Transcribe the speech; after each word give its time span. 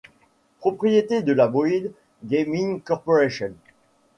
Propriété 0.57 1.21
de 1.21 1.31
la 1.31 1.47
Boyd 1.47 1.93
Gaming 2.23 2.81
Corporation. 2.81 3.53